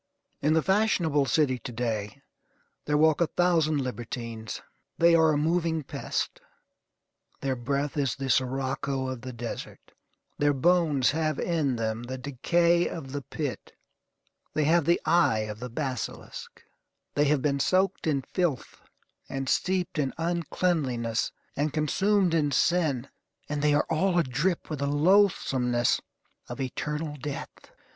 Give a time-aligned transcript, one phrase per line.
[0.41, 2.23] In the fashionable city to day
[2.85, 4.63] there walk a thousand libertines.
[4.97, 6.41] They are a moving pest.
[7.41, 9.91] Their breath is the sirocco of the desert.
[10.39, 13.73] Their bones have in them the decay of the pit.
[14.55, 16.63] They have the eye of a basilisk.
[17.13, 18.81] They have been soaked in filth,
[19.29, 23.07] and steeped in uncleanliness, and consumed in sin,
[23.47, 26.01] and they are all adrip with the loathsomeness
[26.49, 27.71] of eternal death.